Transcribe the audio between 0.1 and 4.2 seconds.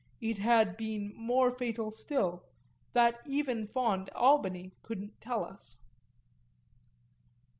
It had been more fatal still that even fond